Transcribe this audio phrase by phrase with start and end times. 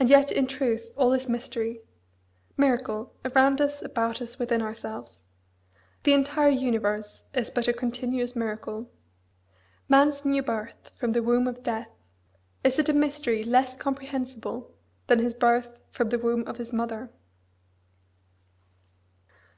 [0.00, 1.82] and yet in truth all is mystery,
[2.56, 5.26] miracle, around us, about us, within ourselves.
[6.04, 8.90] The entire universe is but a continuous miracle.
[9.86, 11.90] Man's new birth from the womb of death
[12.64, 14.72] is it a mystery less comprehensible
[15.08, 17.10] than his birth from the womb of his mother?